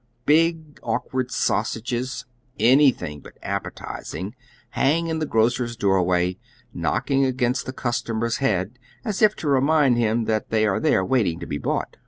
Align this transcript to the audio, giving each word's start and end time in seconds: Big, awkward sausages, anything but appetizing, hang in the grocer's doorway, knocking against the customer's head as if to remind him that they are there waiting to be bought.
Big, 0.25 0.79
awkward 0.81 1.29
sausages, 1.29 2.25
anything 2.59 3.19
but 3.19 3.37
appetizing, 3.43 4.33
hang 4.71 5.05
in 5.05 5.19
the 5.19 5.27
grocer's 5.27 5.77
doorway, 5.77 6.39
knocking 6.73 7.23
against 7.23 7.67
the 7.67 7.71
customer's 7.71 8.37
head 8.37 8.79
as 9.05 9.21
if 9.21 9.35
to 9.35 9.47
remind 9.47 9.99
him 9.99 10.23
that 10.25 10.49
they 10.49 10.65
are 10.65 10.79
there 10.79 11.05
waiting 11.05 11.39
to 11.39 11.45
be 11.45 11.59
bought. 11.59 11.97